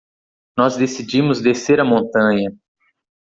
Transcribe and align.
Nós 0.57 0.75
decidimos 0.75 1.41
descer 1.43 1.79
a 1.79 1.85
montanha 1.85 2.51